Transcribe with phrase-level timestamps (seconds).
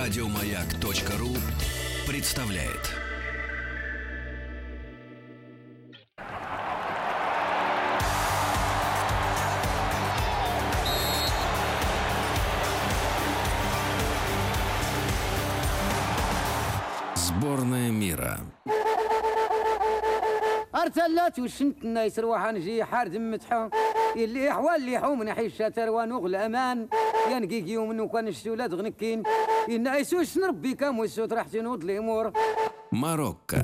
[0.00, 1.36] Радиомаяк.ру
[2.06, 2.90] представляет.
[17.14, 18.40] Сборная мира.
[20.74, 23.68] ارتلات وشنت الناس روح نجي حارد متحو
[24.16, 26.88] اللي حوال اللي حو من حيش تروان وغل امان
[27.30, 29.22] ينقيق يوم انو كان الشولاد غنكين
[29.69, 32.31] إن عيسوش نربي كام ويسوت راح تنود الأمور
[32.91, 33.61] ماروكا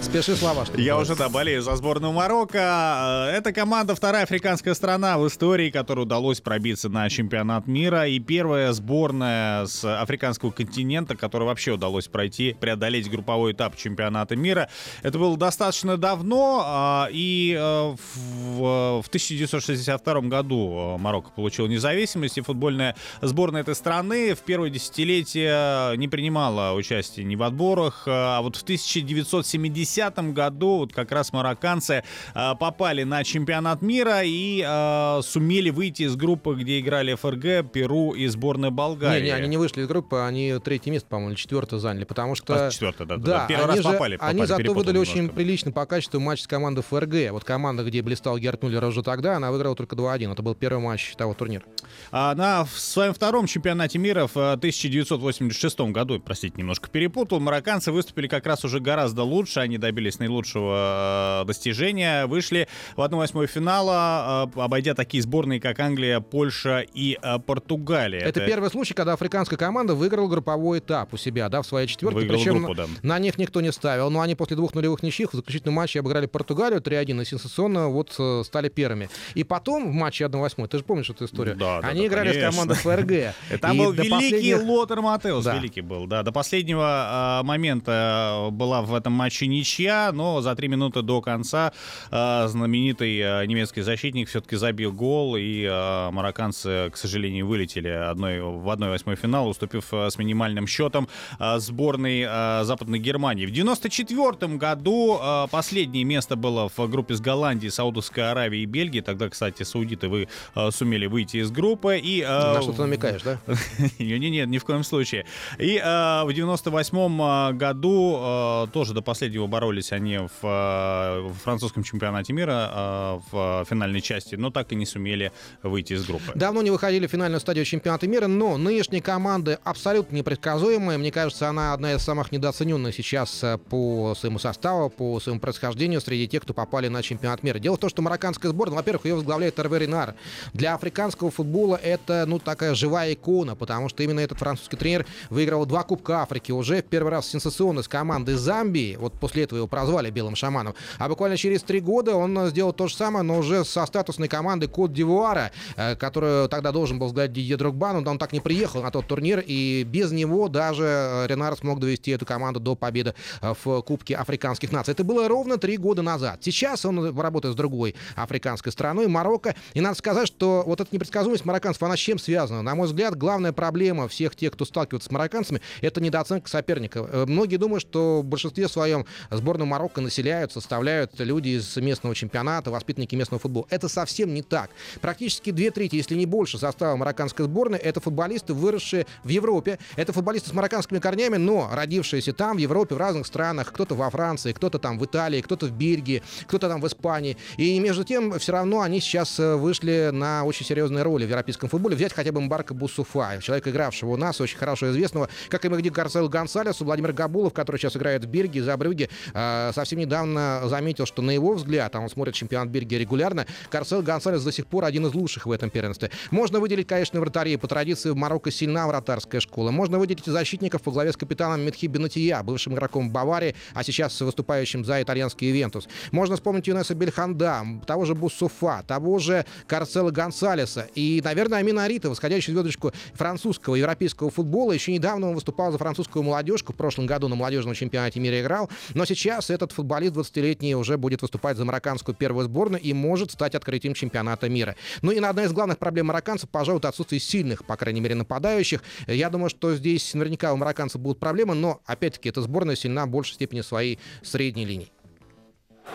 [0.00, 3.28] Спеши, слова, что Я уже, да, болею за сборную Марокко.
[3.28, 8.06] Э, Это команда вторая африканская страна в истории, которой удалось пробиться на чемпионат мира.
[8.06, 14.70] И первая сборная с африканского континента, которой вообще удалось пройти, преодолеть групповой этап чемпионата мира.
[15.02, 16.62] Это было достаточно давно.
[16.64, 22.38] а, И э, в в 1962 году э, Марокко получил независимость.
[22.38, 28.04] И футбольная сборная этой страны в первое десятилетие не принимала участие ни в отборах.
[28.06, 29.87] А вот в 1970
[30.32, 32.02] году вот как раз марокканцы
[32.34, 38.12] э, попали на чемпионат мира и э, сумели выйти из группы, где играли ФРГ, Перу
[38.12, 39.20] и сборная Болгарии.
[39.20, 42.34] Не, не, они не вышли из группы, они третье место, по-моему, или четвертое заняли, потому
[42.34, 42.66] что...
[42.66, 43.46] А, четвертое, да, да, да.
[43.46, 45.36] Первый они раз же- попали, попали, Они зато выдали очень немножко.
[45.36, 47.32] прилично по качеству матч с командой ФРГ.
[47.32, 50.32] Вот команда, где блистал Герт Мюллер уже тогда, она выиграла только 2-1.
[50.32, 51.64] Это был первый матч того турнира.
[52.10, 58.26] А на своем втором чемпионате мира в э, 1986 году, простите, немножко перепутал, марокканцы выступили
[58.26, 64.60] как раз уже гораздо лучше, они добились наилучшего э, достижения, вышли в 1-8 финала, э,
[64.60, 68.20] обойдя такие сборные, как Англия, Польша и э, Португалия.
[68.20, 72.16] Это, первый случай, когда африканская команда выиграла групповой этап у себя, да, в своей четверке.
[72.16, 72.86] Выиграла Причем группу, да.
[73.02, 74.10] на них никто не ставил.
[74.10, 78.18] Но они после двух нулевых ничьих в заключительном матче обыграли Португалию 3-1 и сенсационно вот
[78.44, 79.08] стали первыми.
[79.34, 81.56] И потом в матче 1-8, ты же помнишь эту историю?
[81.56, 82.52] Да, они да, играли конечно.
[82.52, 83.34] с командой ФРГ.
[83.60, 86.22] Там был великий Лотер Матеус, великий был, да.
[86.22, 89.67] До последнего момента была в этом матче ничья,
[90.12, 91.72] но за три минуты до конца
[92.10, 98.40] э, знаменитый э, немецкий защитник все-таки забил гол, и э, марокканцы, к сожалению, вылетели одной,
[98.40, 101.08] в 1-8 финал, уступив с минимальным счетом
[101.56, 102.24] сборной
[102.64, 103.46] Западной Германии.
[103.46, 105.20] В 94 году
[105.50, 109.02] последнее место было в группе с Голландией, Саудовской Аравией и Бельгией.
[109.02, 110.28] Тогда, кстати, саудиты вы
[110.70, 111.98] сумели выйти из группы.
[111.98, 113.38] И, На что ты намекаешь, да?
[113.98, 115.26] Не-не-не, ни в коем случае.
[115.58, 119.57] И в 98-м году тоже до последнего боролись
[119.92, 124.86] они в, э, в французском чемпионате мира э, в финальной части, но так и не
[124.86, 125.32] сумели
[125.62, 126.32] выйти из группы.
[126.34, 130.98] Давно не выходили в финальную стадию чемпионата мира, но нынешние команды абсолютно непредсказуемые.
[130.98, 136.00] Мне кажется, она одна из самых недооцененных сейчас э, по своему составу, по своему происхождению
[136.00, 137.58] среди тех, кто попали на чемпионат мира.
[137.58, 140.14] Дело в том, что марокканская сборная, во-первых, ее возглавляет Эрве Ренар.
[140.52, 145.66] Для африканского футбола это, ну, такая живая икона, потому что именно этот французский тренер выиграл
[145.66, 148.96] два Кубка Африки уже в первый раз сенсационно с командой Замбии.
[148.96, 150.74] Вот после этого его прозвали белым шаманом.
[150.98, 154.28] А буквально через три года он э, сделал то же самое, но уже со статусной
[154.28, 158.40] командой Кот Дивуара, э, которую тогда должен был возглавить Дидье Дрогба, но он так не
[158.40, 162.74] приехал на тот турнир, и без него даже э, Ренар смог довести эту команду до
[162.74, 164.92] победы в Кубке африканских наций.
[164.92, 166.40] Это было ровно три года назад.
[166.42, 169.54] Сейчас он работает с другой африканской страной, Марокко.
[169.74, 172.62] И надо сказать, что вот эта непредсказуемость марокканцев, она с чем связана?
[172.62, 177.02] На мой взгляд, главная проблема всех тех, кто сталкивается с марокканцами, это недооценка соперника.
[177.26, 179.06] Многие думают, что в большинстве своем
[179.38, 183.66] сборную Марокко населяют, составляют люди из местного чемпионата, воспитанники местного футбола.
[183.70, 184.70] Это совсем не так.
[185.00, 189.78] Практически две трети, если не больше, состава марокканской сборной это футболисты, выросшие в Европе.
[189.96, 193.72] Это футболисты с марокканскими корнями, но родившиеся там, в Европе, в разных странах.
[193.72, 197.36] Кто-то во Франции, кто-то там в Италии, кто-то в Бельгии, кто-то там в Испании.
[197.56, 201.68] И между тем, все равно они сейчас э, вышли на очень серьезные роли в европейском
[201.68, 201.96] футболе.
[201.96, 205.88] Взять хотя бы Мбарка Бусуфа, человека, игравшего у нас, очень хорошо известного, как и Мехди
[205.88, 211.06] Гарцел Гонсалес, Владимир Габулов, который сейчас играет в Бельгии, за Брюге, э, совсем недавно заметил,
[211.06, 214.84] что на его взгляд, а он смотрит чемпионат Бельгии регулярно, Карцел Гонсалес до сих пор
[214.84, 216.10] один из лучших в этом первенстве.
[216.30, 217.58] Можно выделить, конечно, вратарей.
[217.58, 219.70] По традиции в Марокко сильна вратарская школа.
[219.70, 224.84] Можно выделить защитников по главе с капитаном Медхи Бенатия, бывшим игроком Баварии, а сейчас выступающим
[224.84, 225.88] за итальянский Ивентус.
[226.12, 232.10] Можно вспомнить Юнеса Бельханда, того же Буссуфа, того же Карцела Гонсалеса и, наверное, Амина Арита,
[232.10, 234.72] восходящую звездочку французского европейского футбола.
[234.72, 236.72] Еще недавно он выступал за французскую молодежку.
[236.72, 238.68] В прошлом году на молодежном чемпионате мира играл.
[238.94, 243.55] Но сейчас этот футболист 20-летний уже будет выступать за марокканскую первую сборную и может стать
[243.55, 244.75] открытием чемпионата мира.
[245.01, 248.81] Ну и одна из главных проблем марокканцев, пожалуй, это отсутствие сильных, по крайней мере, нападающих.
[249.07, 253.09] Я думаю, что здесь наверняка у марокканцев будут проблемы, но, опять-таки, эта сборная сильна в
[253.09, 254.91] большей степени своей средней линии.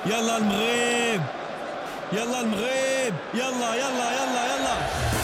[0.07, 1.23] يلا المغرب
[2.13, 5.22] يلا المغرب يلا يلا يلا يلا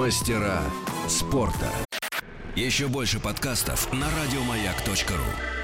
[0.00, 0.62] Мастера
[1.08, 1.70] спорта.
[2.56, 5.59] Еще больше подкастов на радиомаяк.ру.